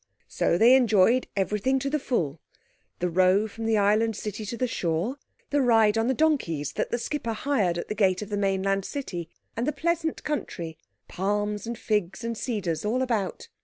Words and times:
So 0.27 0.57
they 0.57 0.73
enjoyed 0.73 1.27
everything 1.35 1.77
to 1.77 1.87
the 1.87 1.99
full, 1.99 2.39
the 2.97 3.09
row 3.11 3.47
from 3.47 3.67
the 3.67 3.77
Island 3.77 4.15
City 4.15 4.47
to 4.47 4.57
the 4.57 4.65
shore, 4.65 5.17
the 5.51 5.61
ride 5.61 5.95
on 5.95 6.07
the 6.07 6.15
donkeys 6.15 6.71
that 6.73 6.89
the 6.89 6.97
skipper 6.97 7.33
hired 7.33 7.77
at 7.77 7.87
the 7.87 7.93
gate 7.93 8.23
of 8.23 8.29
the 8.29 8.35
mainland 8.35 8.83
city, 8.83 9.29
and 9.55 9.67
the 9.67 9.71
pleasant 9.71 10.23
country—palms 10.23 11.67
and 11.67 11.77
figs 11.77 12.23
and 12.23 12.35
cedars 12.35 12.83
all 12.83 13.03
about. 13.03 13.47